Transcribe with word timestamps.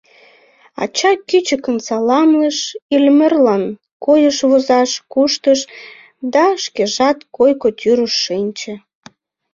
Ача 0.83 1.11
кӱчыкын 1.29 1.77
саламлыш, 1.85 2.57
Иллимарлан 2.93 3.63
койкыш 4.05 4.37
возаш 4.49 4.91
кӱштыш 5.11 5.59
да 6.33 6.45
шкежат 6.63 7.17
койко 7.37 7.67
тӱрыш 7.79 8.13
шинче. 8.23 8.73